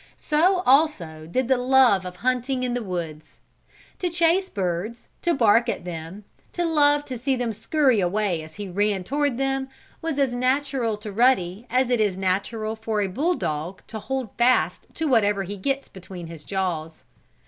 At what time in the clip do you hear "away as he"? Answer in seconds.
7.99-8.67